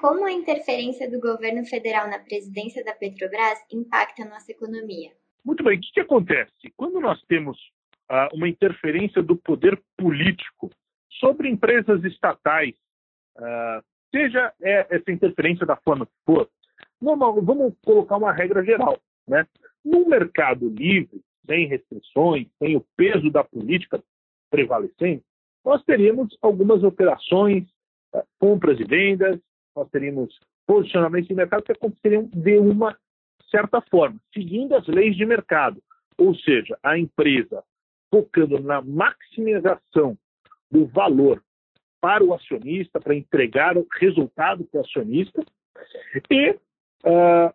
Como 0.00 0.24
a 0.24 0.32
interferência 0.32 1.10
do 1.10 1.20
governo 1.20 1.62
federal 1.66 2.08
na 2.08 2.18
presidência 2.18 2.82
da 2.82 2.94
Petrobras 2.94 3.58
impacta 3.70 4.22
a 4.22 4.28
nossa 4.30 4.50
economia? 4.50 5.12
Muito 5.44 5.62
bem, 5.62 5.76
o 5.76 5.80
que, 5.80 5.92
que 5.92 6.00
acontece? 6.00 6.72
Quando 6.74 6.98
nós 7.00 7.22
temos 7.24 7.58
uh, 8.10 8.34
uma 8.34 8.48
interferência 8.48 9.22
do 9.22 9.36
poder 9.36 9.78
político 9.98 10.70
sobre 11.18 11.50
empresas 11.50 12.02
estatais, 12.02 12.74
uh, 13.36 13.84
seja 14.10 14.50
é, 14.62 14.86
essa 14.88 15.12
interferência 15.12 15.66
da 15.66 15.76
forma 15.76 16.06
que 16.06 16.12
for, 16.24 16.48
vamos, 16.98 17.44
vamos 17.44 17.74
colocar 17.84 18.16
uma 18.16 18.32
regra 18.32 18.64
geral. 18.64 18.98
Né? 19.28 19.46
Num 19.84 20.08
mercado 20.08 20.66
livre, 20.70 21.20
sem 21.44 21.66
restrições, 21.66 22.46
sem 22.58 22.74
o 22.74 22.86
peso 22.96 23.30
da 23.30 23.44
política 23.44 24.02
prevalecendo, 24.50 25.22
nós 25.62 25.84
teríamos 25.84 26.34
algumas 26.40 26.82
operações, 26.82 27.64
uh, 28.14 28.22
compras 28.38 28.80
e 28.80 28.84
vendas, 28.84 29.38
nós 29.80 29.90
teríamos 29.90 30.38
posicionamentos 30.66 31.28
de 31.28 31.34
mercado 31.34 31.62
que 31.62 31.72
aconteceriam 31.72 32.28
de 32.32 32.58
uma 32.58 32.96
certa 33.50 33.80
forma, 33.80 34.20
seguindo 34.32 34.76
as 34.76 34.86
leis 34.86 35.16
de 35.16 35.24
mercado. 35.24 35.82
Ou 36.18 36.34
seja, 36.34 36.78
a 36.82 36.98
empresa 36.98 37.64
focando 38.10 38.60
na 38.60 38.82
maximização 38.82 40.18
do 40.70 40.86
valor 40.86 41.42
para 42.00 42.22
o 42.22 42.34
acionista, 42.34 43.00
para 43.00 43.14
entregar 43.14 43.76
o 43.76 43.86
resultado 43.98 44.64
para 44.64 44.78
o 44.78 44.84
acionista, 44.84 45.42
e, 46.30 46.50
uh, 46.50 47.54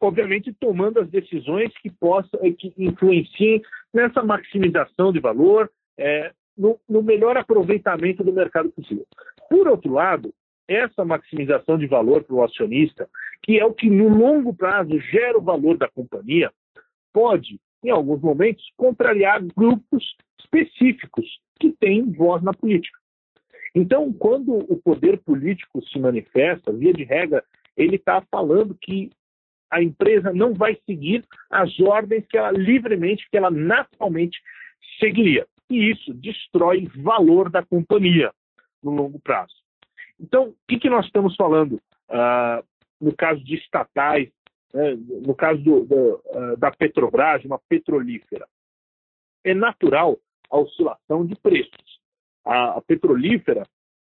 obviamente, 0.00 0.52
tomando 0.52 1.00
as 1.00 1.08
decisões 1.08 1.72
que 1.78 1.90
possam, 1.90 2.40
que 2.54 2.74
influenciem 2.76 3.62
nessa 3.92 4.22
maximização 4.22 5.12
de 5.12 5.20
valor, 5.20 5.70
é, 5.96 6.32
no, 6.56 6.78
no 6.88 7.02
melhor 7.02 7.36
aproveitamento 7.36 8.22
do 8.24 8.32
mercado 8.32 8.70
possível. 8.70 9.06
Por 9.48 9.68
outro 9.68 9.92
lado, 9.92 10.34
essa 10.68 11.04
maximização 11.04 11.78
de 11.78 11.86
valor 11.86 12.22
para 12.22 12.36
o 12.36 12.44
acionista, 12.44 13.08
que 13.42 13.58
é 13.58 13.64
o 13.64 13.72
que 13.72 13.88
no 13.88 14.08
longo 14.08 14.54
prazo 14.54 15.00
gera 15.00 15.38
o 15.38 15.42
valor 15.42 15.78
da 15.78 15.88
companhia, 15.88 16.52
pode, 17.12 17.58
em 17.82 17.90
alguns 17.90 18.20
momentos, 18.20 18.64
contrariar 18.76 19.42
grupos 19.56 20.14
específicos 20.38 21.40
que 21.58 21.72
têm 21.72 22.12
voz 22.12 22.42
na 22.42 22.52
política. 22.52 22.98
Então, 23.74 24.12
quando 24.12 24.54
o 24.54 24.76
poder 24.76 25.18
político 25.18 25.82
se 25.82 25.98
manifesta, 25.98 26.72
via 26.72 26.92
de 26.92 27.04
regra, 27.04 27.44
ele 27.76 27.96
está 27.96 28.22
falando 28.30 28.76
que 28.80 29.10
a 29.70 29.82
empresa 29.82 30.32
não 30.32 30.54
vai 30.54 30.76
seguir 30.86 31.24
as 31.50 31.78
ordens 31.80 32.26
que 32.26 32.36
ela 32.36 32.50
livremente, 32.50 33.28
que 33.30 33.36
ela 33.36 33.50
naturalmente 33.50 34.40
seguiria. 34.98 35.46
E 35.70 35.90
isso 35.90 36.14
destrói 36.14 36.88
valor 36.96 37.50
da 37.50 37.62
companhia 37.62 38.32
no 38.82 38.90
longo 38.90 39.18
prazo. 39.20 39.54
Então, 40.20 40.48
o 40.48 40.56
que, 40.66 40.78
que 40.78 40.90
nós 40.90 41.06
estamos 41.06 41.36
falando 41.36 41.74
uh, 42.10 42.64
no 43.00 43.14
caso 43.14 43.42
de 43.44 43.54
estatais, 43.56 44.28
né, 44.74 44.96
no 44.96 45.34
caso 45.34 45.60
do, 45.62 45.84
do, 45.84 46.22
uh, 46.26 46.56
da 46.56 46.70
Petrobras, 46.70 47.44
uma 47.44 47.58
petrolífera? 47.68 48.46
É 49.44 49.54
natural 49.54 50.18
a 50.50 50.58
oscilação 50.58 51.24
de 51.24 51.34
preços. 51.36 52.00
A, 52.44 52.78
a 52.78 52.80
petrolífera 52.80 53.64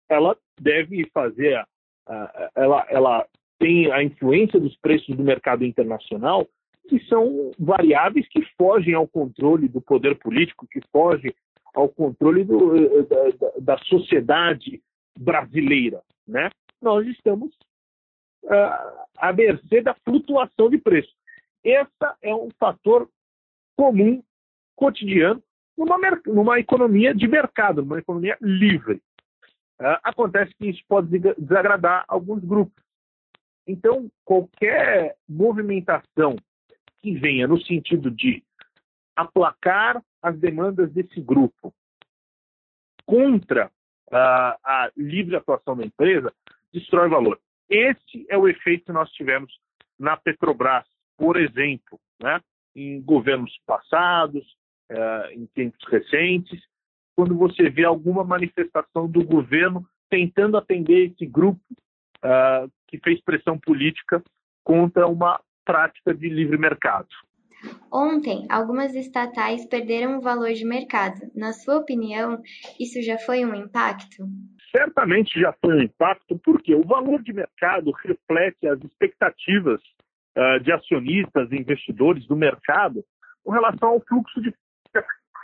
ela 0.09 0.37
deve 0.61 1.09
fazer, 1.12 1.55
a, 1.56 1.67
a, 2.06 2.50
ela, 2.55 2.87
ela 2.89 3.27
tem 3.59 3.91
a 3.93 4.03
influência 4.03 4.59
dos 4.59 4.77
preços 4.77 5.15
do 5.15 5.22
mercado 5.22 5.65
internacional, 5.65 6.47
que 6.89 6.98
são 7.06 7.50
variáveis 7.59 8.27
que 8.28 8.43
fogem 8.56 8.95
ao 8.95 9.06
controle 9.06 9.69
do 9.69 9.81
poder 9.81 10.17
político, 10.19 10.67
que 10.70 10.81
fogem 10.91 11.34
ao 11.75 11.89
controle 11.89 12.45
do, 12.45 12.77
eh, 12.77 13.03
da, 13.39 13.75
da, 13.75 13.78
sociedade 13.84 14.81
brasileira, 15.19 16.03
né? 16.27 16.51
Nós 16.81 17.07
estamos 17.09 17.51
uh, 18.45 19.07
à 19.17 19.33
mercê 19.33 19.81
da 19.81 19.95
flutuação 20.05 20.71
de 20.71 20.79
preço. 20.79 21.12
Esse 21.65 21.91
é 22.23 22.34
um 22.34 22.49
fator 22.59 23.11
comum, 23.77 24.23
cotidiano, 24.77 25.43
numa, 25.77 25.99
numa 26.27 26.61
economia 26.61 27.12
de 27.15 27.27
mercado, 27.27 27.83
numa 27.83 27.99
economia 27.99 28.39
livre. 28.41 29.03
Uh, 29.81 29.99
acontece 30.05 30.55
que 30.55 30.69
isso 30.69 30.83
pode 30.89 31.19
desagradar 31.19 32.05
alguns 32.07 32.45
grupos. 32.45 32.84
Então, 33.67 34.11
qualquer 34.25 35.17
movimentação 35.28 36.37
que 37.03 37.15
venha 37.15 37.47
no 37.47 37.61
sentido 37.61 38.11
de 38.11 38.43
aplacar 39.15 40.03
as 40.23 40.39
demandas 40.39 40.93
desse 40.93 41.21
grupo 41.21 41.75
contra 43.05 43.71
a, 44.13 44.91
livre 44.97 45.37
atuação 45.37 45.77
da 45.77 45.85
empresa, 45.85 46.33
destrói 46.73 47.09
valor. 47.09 47.39
Esse 47.69 48.27
é 48.29 48.37
o 48.37 48.49
efeito 48.49 48.87
que 48.87 48.93
nós 48.93 49.11
tivemos 49.13 49.53
na 49.99 50.17
Petrobras, 50.17 50.87
por 51.17 51.37
exemplo, 51.37 52.01
né? 52.21 52.41
em 52.75 53.01
governos 53.03 53.53
passados, 53.67 54.45
uh, 54.91 55.31
em 55.33 55.47
tempos 55.47 55.85
recentes, 55.89 56.61
quando 57.17 57.37
você 57.37 57.69
vê 57.69 57.85
alguma 57.85 58.23
manifestação 58.23 59.09
do 59.09 59.25
governo 59.25 59.85
tentando 60.09 60.57
atender 60.57 61.11
esse 61.11 61.27
grupo 61.27 61.61
uh, 62.25 62.71
que 62.87 62.99
fez 62.99 63.21
pressão 63.23 63.59
política 63.59 64.23
contra 64.65 65.07
uma 65.07 65.41
prática 65.65 66.15
de 66.15 66.29
livre 66.29 66.57
mercado. 66.57 67.09
Ontem, 67.93 68.47
algumas 68.50 68.94
estatais 68.94 69.66
perderam 69.66 70.19
o 70.19 70.21
valor 70.21 70.53
de 70.53 70.65
mercado. 70.65 71.21
Na 71.34 71.53
sua 71.53 71.78
opinião, 71.78 72.41
isso 72.78 73.00
já 73.03 73.19
foi 73.19 73.44
um 73.44 73.54
impacto? 73.54 74.26
Certamente 74.71 75.41
já 75.41 75.53
foi 75.54 75.75
um 75.75 75.82
impacto, 75.82 76.38
porque 76.44 76.75
o 76.75 76.84
valor 76.84 77.22
de 77.22 77.32
mercado 77.32 77.91
reflete 77.93 78.69
as 78.69 78.78
expectativas 78.82 79.81
uh, 80.37 80.60
de 80.62 80.71
acionistas 80.71 81.50
e 81.50 81.56
investidores 81.56 82.27
do 82.27 82.37
mercado 82.37 83.03
com 83.43 83.53
relação 83.53 83.91
ao 83.91 84.00
fluxo 84.00 84.41
de 84.43 84.53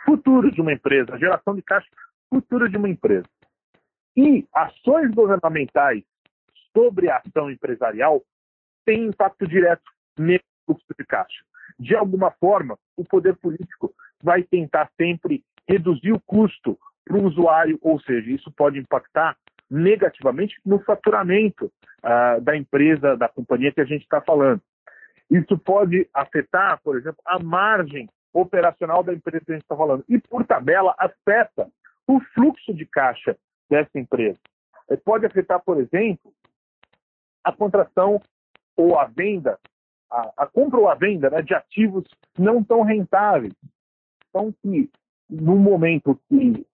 futuro 0.04 0.50
de 0.50 0.60
uma 0.60 0.72
empresa, 0.72 1.14
a 1.14 1.18
geração 1.18 1.54
de 1.54 1.62
caixa 1.62 1.88
futura 2.28 2.68
de 2.68 2.76
uma 2.76 2.88
empresa. 2.88 3.26
E 4.14 4.46
ações 4.54 5.10
governamentais 5.12 6.04
sobre 6.76 7.08
a 7.08 7.16
ação 7.16 7.50
empresarial 7.50 8.22
têm 8.84 9.06
impacto 9.06 9.46
direto 9.46 9.82
nesse 10.18 10.44
fluxo 10.66 10.84
de 10.98 11.06
caixa 11.06 11.42
de 11.78 11.94
alguma 11.94 12.30
forma, 12.30 12.78
o 12.96 13.04
poder 13.04 13.36
político 13.36 13.94
vai 14.22 14.42
tentar 14.42 14.90
sempre 14.96 15.44
reduzir 15.68 16.12
o 16.12 16.20
custo 16.20 16.78
para 17.04 17.16
o 17.16 17.24
usuário, 17.24 17.78
ou 17.82 18.00
seja, 18.00 18.30
isso 18.30 18.50
pode 18.52 18.78
impactar 18.78 19.36
negativamente 19.70 20.58
no 20.64 20.78
faturamento 20.80 21.66
uh, 21.66 22.40
da 22.40 22.56
empresa, 22.56 23.16
da 23.16 23.28
companhia 23.28 23.72
que 23.72 23.80
a 23.80 23.84
gente 23.84 24.02
está 24.02 24.20
falando. 24.20 24.60
Isso 25.30 25.58
pode 25.58 26.08
afetar, 26.12 26.80
por 26.82 26.96
exemplo, 26.96 27.20
a 27.26 27.38
margem 27.38 28.08
operacional 28.32 29.02
da 29.02 29.12
empresa 29.12 29.44
que 29.44 29.52
a 29.52 29.54
gente 29.54 29.64
está 29.64 29.76
falando. 29.76 30.04
E, 30.08 30.18
por 30.18 30.44
tabela, 30.44 30.94
afeta 30.98 31.68
o 32.06 32.20
fluxo 32.34 32.74
de 32.74 32.84
caixa 32.86 33.36
dessa 33.70 33.98
empresa. 33.98 34.38
Pode 35.04 35.24
afetar, 35.24 35.62
por 35.64 35.80
exemplo, 35.80 36.32
a 37.42 37.52
contratação 37.52 38.20
ou 38.76 38.98
a 38.98 39.06
venda 39.06 39.58
a, 40.14 40.44
a 40.44 40.46
compra 40.46 40.78
ou 40.78 40.88
a 40.88 40.94
venda 40.94 41.28
né, 41.28 41.42
de 41.42 41.54
ativos 41.54 42.04
não 42.38 42.62
tão 42.62 42.82
rentáveis. 42.82 43.52
Então, 44.28 44.54
que 44.62 44.88
no 45.28 45.56
momento 45.56 46.18
que 46.28 46.64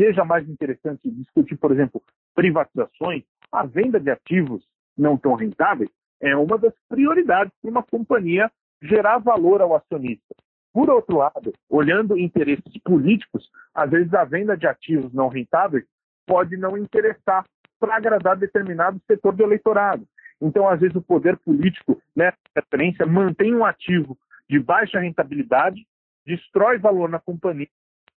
seja 0.00 0.24
mais 0.24 0.48
interessante 0.48 1.10
discutir, 1.10 1.56
por 1.56 1.72
exemplo, 1.72 2.00
privatizações, 2.34 3.24
a 3.50 3.64
venda 3.64 3.98
de 3.98 4.10
ativos 4.10 4.64
não 4.96 5.16
tão 5.16 5.34
rentáveis 5.34 5.90
é 6.20 6.36
uma 6.36 6.56
das 6.56 6.72
prioridades 6.88 7.52
para 7.60 7.70
uma 7.70 7.82
companhia 7.82 8.50
gerar 8.82 9.18
valor 9.18 9.60
ao 9.60 9.74
acionista. 9.74 10.34
Por 10.72 10.90
outro 10.90 11.18
lado, 11.18 11.52
olhando 11.68 12.18
interesses 12.18 12.76
políticos, 12.84 13.50
às 13.74 13.90
vezes 13.90 14.12
a 14.14 14.24
venda 14.24 14.56
de 14.56 14.66
ativos 14.66 15.12
não 15.12 15.28
rentáveis 15.28 15.84
pode 16.26 16.56
não 16.56 16.76
interessar 16.76 17.44
para 17.78 17.96
agradar 17.96 18.36
determinado 18.36 19.00
setor 19.06 19.34
do 19.34 19.44
eleitorado. 19.44 20.06
Então, 20.40 20.68
às 20.68 20.80
vezes, 20.80 20.96
o 20.96 21.02
poder 21.02 21.36
político, 21.38 22.00
nessa 22.14 22.36
né, 22.36 22.52
preferência, 22.52 23.06
mantém 23.06 23.54
um 23.54 23.64
ativo 23.64 24.18
de 24.48 24.58
baixa 24.58 25.00
rentabilidade, 25.00 25.86
destrói 26.26 26.78
valor 26.78 27.08
na 27.08 27.18
companhia, 27.18 27.68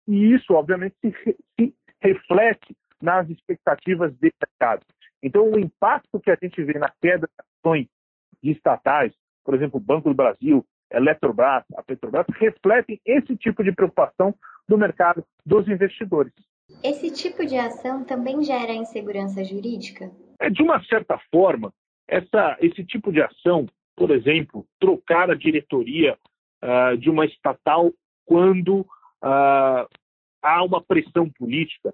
e 0.08 0.34
isso, 0.34 0.54
obviamente, 0.54 0.96
se, 1.02 1.38
se 1.60 1.76
reflete 2.02 2.76
nas 3.02 3.30
expectativas 3.30 4.14
de 4.16 4.32
mercado. 4.42 4.86
Então, 5.22 5.50
o 5.50 5.60
impacto 5.60 6.20
que 6.20 6.30
a 6.30 6.38
gente 6.42 6.64
vê 6.64 6.78
na 6.78 6.92
queda 7.02 7.28
de 7.28 7.46
ações 7.60 7.88
de 8.42 8.52
estatais, 8.52 9.14
por 9.44 9.56
exemplo, 9.56 9.80
o 9.80 9.84
Banco 9.84 10.10
do 10.10 10.16
Brasil, 10.16 10.66
Eletrobras, 10.92 11.64
a 11.76 11.84
Petrobras, 11.84 12.26
refletem 12.38 13.00
esse 13.06 13.36
tipo 13.36 13.64
de 13.64 13.72
preocupação 13.72 14.34
do 14.68 14.78
mercado 14.78 15.26
dos 15.46 15.68
investidores. 15.68 16.34
Esse 16.84 17.12
tipo 17.12 17.46
de 17.46 17.58
ação 17.58 18.04
também 18.04 18.44
gera 18.44 18.74
insegurança 18.74 19.44
jurídica? 19.44 20.12
É, 20.40 20.50
de 20.50 20.62
uma 20.62 20.84
certa 20.86 21.20
forma, 21.32 21.74
essa, 22.08 22.58
esse 22.60 22.84
tipo 22.84 23.12
de 23.12 23.22
ação, 23.22 23.66
por 23.96 24.12
exemplo, 24.12 24.66
trocar 24.80 25.30
a 25.32 25.36
diretoria 25.36 26.18
uh, 26.64 26.98
de 26.98 27.10
uma 27.10 27.26
estatal 27.26 27.92
quando 28.26 28.82
uh, 28.82 29.88
há 30.42 30.64
uma 30.64 30.82
pressão 30.82 31.30
política, 31.30 31.94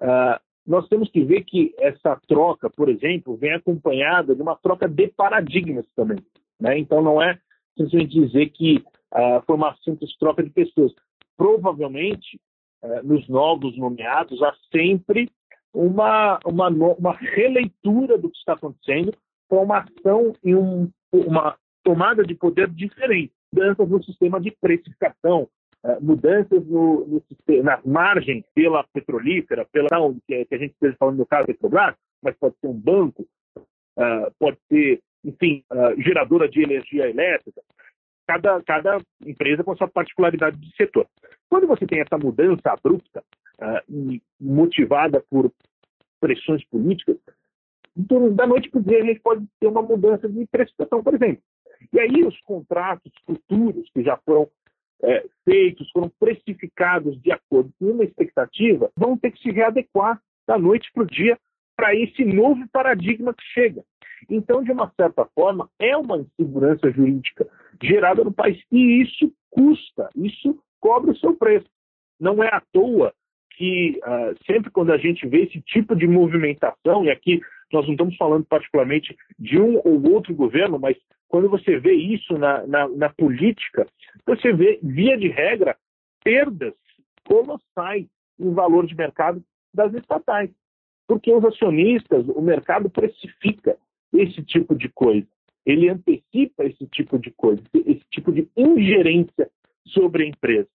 uh, 0.00 0.40
nós 0.66 0.86
temos 0.88 1.10
que 1.10 1.24
ver 1.24 1.44
que 1.44 1.74
essa 1.78 2.20
troca, 2.28 2.68
por 2.68 2.88
exemplo, 2.88 3.36
vem 3.36 3.52
acompanhada 3.52 4.34
de 4.34 4.42
uma 4.42 4.54
troca 4.56 4.86
de 4.86 5.08
paradigmas 5.08 5.86
também. 5.96 6.18
Né? 6.60 6.78
Então, 6.78 7.02
não 7.02 7.22
é 7.22 7.38
simplesmente 7.76 8.20
dizer 8.20 8.50
que 8.50 8.76
uh, 9.14 9.42
foi 9.46 9.56
uma 9.56 9.74
simples 9.82 10.14
troca 10.18 10.42
de 10.42 10.50
pessoas. 10.50 10.92
Provavelmente, 11.36 12.38
uh, 12.82 13.02
nos 13.02 13.26
novos 13.28 13.78
nomeados, 13.78 14.42
há 14.42 14.54
sempre 14.70 15.30
uma, 15.72 16.38
uma, 16.44 16.68
uma 16.68 17.12
releitura 17.12 18.18
do 18.18 18.30
que 18.30 18.36
está 18.36 18.52
acontecendo 18.54 19.14
com 19.48 19.62
uma 19.62 19.78
ação 19.78 20.32
e 20.44 20.54
um, 20.54 20.90
uma 21.12 21.56
tomada 21.82 22.22
de 22.22 22.34
poder 22.34 22.68
diferente. 22.68 23.32
Mudanças 23.52 23.88
no 23.88 24.04
sistema 24.04 24.40
de 24.40 24.50
precificação, 24.60 25.48
uh, 25.84 26.04
mudanças 26.04 26.64
no, 26.66 27.06
no 27.06 27.22
nas 27.62 27.82
margens 27.84 28.44
pela 28.54 28.84
petrolífera, 28.92 29.66
pela 29.72 29.88
que, 30.26 30.44
que 30.44 30.54
a 30.54 30.58
gente 30.58 30.72
esteja 30.72 30.96
falando 30.98 31.18
no 31.18 31.26
caso 31.26 31.46
Petrobras, 31.46 31.94
mas 32.22 32.36
pode 32.36 32.56
ser 32.60 32.66
um 32.66 32.78
banco, 32.78 33.26
uh, 33.96 34.30
pode 34.38 34.58
ser, 34.68 35.00
enfim, 35.24 35.64
uh, 35.72 36.00
geradora 36.00 36.48
de 36.48 36.62
energia 36.62 37.08
elétrica. 37.08 37.62
Cada, 38.26 38.62
cada 38.62 38.98
empresa 39.24 39.64
com 39.64 39.74
sua 39.74 39.88
particularidade 39.88 40.58
de 40.58 40.76
setor. 40.76 41.06
Quando 41.48 41.66
você 41.66 41.86
tem 41.86 42.00
essa 42.00 42.18
mudança 42.18 42.70
abrupta 42.70 43.24
e 43.88 44.20
motivada 44.38 45.24
por 45.30 45.50
pressões 46.20 46.62
políticas, 46.66 47.16
da 48.34 48.46
noite 48.46 48.70
para 48.70 48.80
o 48.80 48.82
dia 48.82 49.02
a 49.02 49.04
gente 49.04 49.20
pode 49.20 49.44
ter 49.60 49.66
uma 49.66 49.82
mudança 49.82 50.28
de 50.28 50.46
precificação, 50.46 51.02
por 51.02 51.14
exemplo. 51.14 51.42
E 51.92 51.98
aí 51.98 52.24
os 52.24 52.38
contratos 52.42 53.12
futuros 53.26 53.90
que 53.90 54.02
já 54.02 54.16
foram 54.24 54.48
é, 55.02 55.24
feitos, 55.44 55.90
foram 55.90 56.10
precificados 56.20 57.20
de 57.20 57.32
acordo 57.32 57.72
com 57.78 57.86
uma 57.86 58.04
expectativa, 58.04 58.90
vão 58.96 59.16
ter 59.16 59.32
que 59.32 59.40
se 59.40 59.50
readequar 59.50 60.20
da 60.46 60.58
noite 60.58 60.90
para 60.92 61.02
o 61.02 61.06
dia 61.06 61.38
para 61.76 61.94
esse 61.94 62.24
novo 62.24 62.66
paradigma 62.72 63.32
que 63.32 63.44
chega. 63.54 63.84
Então, 64.28 64.62
de 64.62 64.72
uma 64.72 64.92
certa 64.96 65.24
forma, 65.26 65.70
é 65.78 65.96
uma 65.96 66.18
insegurança 66.18 66.90
jurídica 66.90 67.46
gerada 67.80 68.24
no 68.24 68.32
país. 68.32 68.60
E 68.72 69.02
isso 69.02 69.32
custa, 69.50 70.10
isso 70.16 70.58
cobra 70.80 71.12
o 71.12 71.16
seu 71.16 71.36
preço. 71.36 71.68
Não 72.18 72.42
é 72.42 72.48
à 72.48 72.60
toa 72.72 73.14
que 73.56 74.00
uh, 74.04 74.36
sempre 74.44 74.70
quando 74.70 74.92
a 74.92 74.98
gente 74.98 75.26
vê 75.26 75.44
esse 75.44 75.60
tipo 75.60 75.94
de 75.94 76.06
movimentação, 76.06 77.04
e 77.04 77.10
aqui 77.10 77.40
nós 77.72 77.84
não 77.86 77.92
estamos 77.92 78.16
falando 78.16 78.44
particularmente 78.44 79.16
de 79.38 79.58
um 79.58 79.80
ou 79.84 80.12
outro 80.12 80.34
governo, 80.34 80.78
mas 80.78 80.96
quando 81.28 81.48
você 81.48 81.78
vê 81.78 81.92
isso 81.92 82.36
na, 82.38 82.66
na, 82.66 82.88
na 82.88 83.08
política, 83.10 83.86
você 84.26 84.52
vê, 84.52 84.78
via 84.82 85.16
de 85.16 85.28
regra, 85.28 85.76
perdas 86.24 86.74
colossais 87.24 88.06
em 88.38 88.52
valor 88.52 88.86
de 88.86 88.94
mercado 88.94 89.42
das 89.74 89.92
estatais. 89.94 90.50
Porque 91.06 91.32
os 91.32 91.44
acionistas, 91.44 92.26
o 92.28 92.40
mercado 92.40 92.88
precifica 92.90 93.76
esse 94.12 94.42
tipo 94.42 94.74
de 94.74 94.88
coisa. 94.88 95.26
Ele 95.64 95.88
antecipa 95.88 96.64
esse 96.64 96.86
tipo 96.86 97.18
de 97.18 97.30
coisa, 97.30 97.62
esse 97.74 98.04
tipo 98.10 98.32
de 98.32 98.48
ingerência 98.56 99.50
sobre 99.86 100.24
a 100.24 100.26
empresa. 100.26 100.68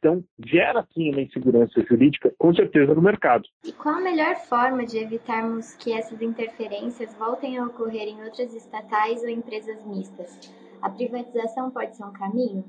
Então, 0.00 0.24
gera 0.46 0.82
sim 0.94 1.10
uma 1.10 1.20
insegurança 1.20 1.84
jurídica, 1.84 2.32
com 2.38 2.54
certeza, 2.54 2.94
no 2.94 3.02
mercado. 3.02 3.46
E 3.62 3.70
qual 3.70 3.96
a 3.96 4.00
melhor 4.00 4.34
forma 4.36 4.86
de 4.86 4.96
evitarmos 4.96 5.74
que 5.74 5.92
essas 5.92 6.22
interferências 6.22 7.14
voltem 7.18 7.58
a 7.58 7.66
ocorrer 7.66 8.08
em 8.08 8.24
outras 8.24 8.54
estatais 8.54 9.22
ou 9.22 9.28
empresas 9.28 9.84
mistas? 9.84 10.50
A 10.80 10.88
privatização 10.88 11.70
pode 11.70 11.94
ser 11.94 12.04
um 12.04 12.12
caminho? 12.14 12.64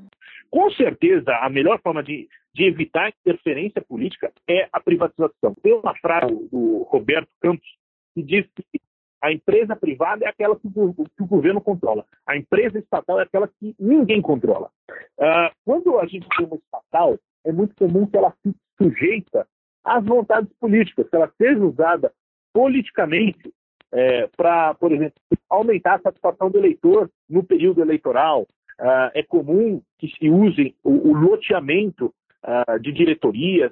Com 0.50 0.70
certeza, 0.72 1.34
a 1.38 1.50
melhor 1.50 1.80
forma 1.82 2.04
de, 2.04 2.28
de 2.54 2.66
evitar 2.66 3.14
interferência 3.26 3.82
política 3.82 4.30
é 4.46 4.68
a 4.74 4.82
privatização. 4.82 5.56
Tem 5.64 5.74
uma 5.74 5.96
frase 6.00 6.36
do 6.52 6.84
Roberto 6.90 7.30
Campos 7.40 7.66
que 8.14 8.22
diz 8.22 8.46
que 8.54 8.82
a 9.22 9.32
empresa 9.32 9.76
privada 9.76 10.26
é 10.26 10.30
aquela 10.30 10.56
que 10.56 10.68
o, 10.68 10.94
que 10.94 11.24
o, 11.24 11.28
governo 11.28 11.62
controla. 11.62 12.06
A 12.26 12.36
empresa 12.36 12.80
estatal 12.80 13.20
é 13.20 13.24
aquela 13.24 13.48
que 13.48 13.76
ninguém 13.80 14.22
controla. 14.22 14.70
Uh, 15.18 15.54
quando 15.64 16.00
a 16.00 16.06
gente 16.08 16.28
tem 16.36 16.46
uma 16.46 16.56
estatal, 16.56 17.18
é 17.46 17.52
muito 17.52 17.76
comum 17.76 18.08
que 18.08 18.18
ela 18.18 18.34
fique 18.44 18.58
sujeita 18.82 19.48
às 19.84 20.04
vontades 20.04 20.52
políticas, 20.60 21.08
que 21.08 21.16
ela 21.16 21.32
seja 21.38 21.64
usada 21.64 22.12
politicamente 22.54 23.54
é, 23.92 24.28
para, 24.36 24.74
por 24.76 24.92
exemplo, 24.92 25.14
aumentar 25.50 25.96
a 25.96 26.02
satisfação 26.02 26.50
do 26.50 26.58
eleitor 26.58 27.10
no 27.30 27.44
período 27.44 27.82
eleitoral. 27.82 28.48
Uh, 28.80 29.12
é 29.14 29.22
comum 29.22 29.82
que 30.00 30.08
se 30.08 30.30
use 30.30 30.76
o, 30.84 31.10
o 31.10 31.14
loteamento 31.14 32.14
uh, 32.44 32.80
de 32.80 32.92
diretorias, 32.92 33.72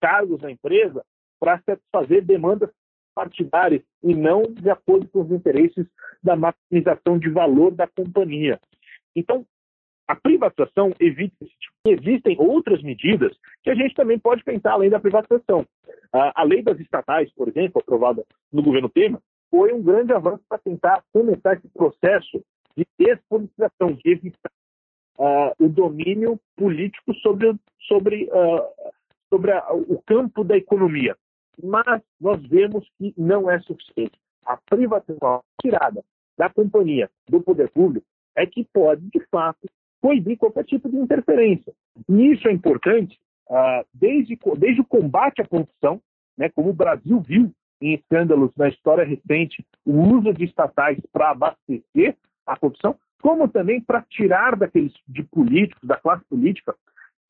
cargos 0.00 0.40
na 0.40 0.50
empresa, 0.50 1.04
para 1.38 1.60
satisfazer 1.60 2.24
demandas 2.24 2.70
partidárias 3.18 3.82
e 4.00 4.14
não 4.14 4.42
de 4.42 4.70
acordo 4.70 5.08
com 5.08 5.22
os 5.22 5.32
interesses 5.32 5.84
da 6.22 6.36
maximização 6.36 7.18
de 7.18 7.28
valor 7.28 7.72
da 7.72 7.88
companhia. 7.88 8.60
Então, 9.16 9.44
a 10.06 10.14
privatização 10.14 10.92
evita 11.00 11.34
esse 11.42 11.52
tipo. 11.58 11.74
Existem 11.84 12.36
outras 12.38 12.80
medidas 12.80 13.36
que 13.64 13.70
a 13.70 13.74
gente 13.74 13.92
também 13.94 14.20
pode 14.20 14.44
pensar 14.44 14.70
além 14.70 14.88
da 14.88 15.00
privatização. 15.00 15.66
A 16.12 16.44
lei 16.44 16.62
das 16.62 16.78
estatais, 16.78 17.28
por 17.34 17.48
exemplo, 17.48 17.82
aprovada 17.82 18.24
no 18.52 18.62
governo 18.62 18.88
Temer, 18.88 19.20
foi 19.50 19.72
um 19.72 19.82
grande 19.82 20.12
avanço 20.12 20.44
para 20.48 20.58
tentar 20.58 21.02
começar 21.12 21.54
esse 21.54 21.68
processo 21.70 22.40
de 22.76 22.86
despolitização, 23.00 23.94
de 23.94 24.10
evitar 24.12 24.52
uh, 25.18 25.52
o 25.58 25.68
domínio 25.68 26.38
político 26.56 27.12
sobre, 27.14 27.52
sobre, 27.88 28.26
uh, 28.26 28.92
sobre 29.28 29.50
a, 29.50 29.72
o 29.72 30.00
campo 30.06 30.44
da 30.44 30.56
economia 30.56 31.16
mas 31.62 32.02
nós 32.20 32.40
vemos 32.46 32.88
que 32.98 33.14
não 33.16 33.50
é 33.50 33.60
suficiente. 33.60 34.18
A 34.44 34.56
privatização 34.56 35.42
tirada 35.60 36.04
da 36.36 36.48
companhia, 36.48 37.10
do 37.28 37.40
poder 37.40 37.70
público, 37.70 38.06
é 38.36 38.46
que 38.46 38.64
pode, 38.72 39.02
de 39.10 39.20
fato, 39.30 39.66
coibir 40.00 40.38
qualquer 40.38 40.64
tipo 40.64 40.88
de 40.88 40.96
interferência. 40.96 41.72
E 42.08 42.32
isso 42.32 42.48
é 42.48 42.52
importante 42.52 43.18
uh, 43.48 43.84
desde, 43.92 44.38
desde 44.56 44.80
o 44.80 44.86
combate 44.86 45.42
à 45.42 45.46
corrupção, 45.46 46.00
né, 46.36 46.48
como 46.48 46.70
o 46.70 46.74
Brasil 46.74 47.20
viu 47.20 47.52
em 47.80 47.94
escândalos 47.94 48.52
na 48.56 48.68
história 48.68 49.04
recente 49.04 49.64
o 49.84 49.92
uso 49.92 50.32
de 50.32 50.44
estatais 50.44 50.98
para 51.12 51.30
abastecer 51.30 52.16
a 52.46 52.56
corrupção, 52.56 52.96
como 53.20 53.48
também 53.48 53.80
para 53.80 54.02
tirar 54.02 54.56
daqueles 54.56 54.94
de 55.06 55.22
políticos, 55.24 55.86
da 55.86 55.96
classe 55.96 56.24
política, 56.26 56.74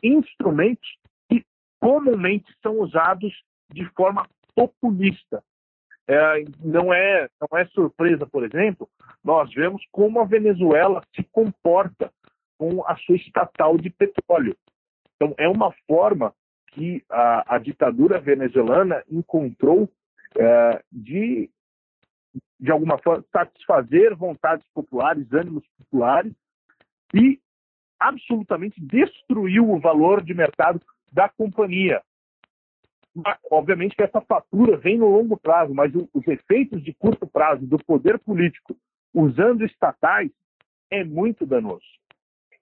instrumentos 0.02 0.88
que 1.28 1.44
comumente 1.80 2.52
são 2.62 2.78
usados 2.80 3.32
de 3.72 3.84
forma 3.94 4.26
populista. 4.54 5.42
É, 6.06 6.44
não, 6.64 6.92
é, 6.92 7.28
não 7.40 7.58
é 7.58 7.66
surpresa, 7.66 8.26
por 8.26 8.42
exemplo, 8.42 8.88
nós 9.22 9.52
vemos 9.52 9.84
como 9.92 10.20
a 10.20 10.24
Venezuela 10.24 11.02
se 11.14 11.22
comporta 11.24 12.10
com 12.56 12.82
a 12.86 12.96
sua 12.96 13.16
estatal 13.16 13.76
de 13.76 13.90
petróleo. 13.90 14.56
Então, 15.14 15.34
é 15.36 15.46
uma 15.48 15.72
forma 15.86 16.34
que 16.72 17.04
a, 17.10 17.56
a 17.56 17.58
ditadura 17.58 18.20
venezuelana 18.20 19.02
encontrou 19.10 19.88
é, 20.36 20.82
de, 20.90 21.50
de 22.58 22.70
alguma 22.70 22.98
forma, 22.98 23.24
satisfazer 23.30 24.16
vontades 24.16 24.66
populares, 24.72 25.30
ânimos 25.32 25.64
populares 25.78 26.32
e 27.14 27.38
absolutamente 28.00 28.80
destruiu 28.80 29.70
o 29.70 29.80
valor 29.80 30.22
de 30.22 30.32
mercado 30.32 30.80
da 31.12 31.28
companhia 31.28 32.02
obviamente 33.50 33.96
que 33.96 34.02
essa 34.02 34.20
fatura 34.20 34.76
vem 34.76 34.98
no 34.98 35.08
longo 35.08 35.36
prazo, 35.36 35.74
mas 35.74 35.92
os 35.94 36.26
efeitos 36.26 36.82
de 36.82 36.94
curto 36.94 37.26
prazo 37.26 37.66
do 37.66 37.78
poder 37.78 38.18
político 38.18 38.76
usando 39.14 39.64
estatais 39.64 40.30
é 40.90 41.04
muito 41.04 41.46
danoso. 41.46 41.84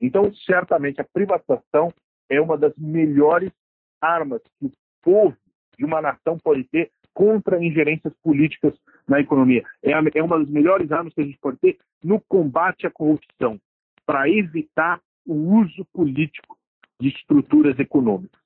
Então, 0.00 0.32
certamente, 0.34 1.00
a 1.00 1.04
privatização 1.04 1.92
é 2.28 2.40
uma 2.40 2.56
das 2.56 2.74
melhores 2.76 3.52
armas 4.00 4.42
que 4.58 4.66
o 4.66 4.72
povo 5.02 5.36
de 5.76 5.84
uma 5.84 6.00
nação 6.00 6.38
pode 6.38 6.64
ter 6.64 6.90
contra 7.14 7.62
ingerências 7.62 8.12
políticas 8.22 8.74
na 9.08 9.20
economia. 9.20 9.64
É, 9.82 9.92
é 9.92 10.22
uma 10.22 10.38
das 10.38 10.48
melhores 10.48 10.90
armas 10.92 11.14
que 11.14 11.20
a 11.20 11.24
gente 11.24 11.38
pode 11.38 11.58
ter 11.58 11.78
no 12.02 12.20
combate 12.20 12.86
à 12.86 12.90
corrupção, 12.90 13.58
para 14.04 14.28
evitar 14.28 15.00
o 15.26 15.34
uso 15.34 15.84
político 15.92 16.56
de 17.00 17.08
estruturas 17.08 17.78
econômicas. 17.78 18.40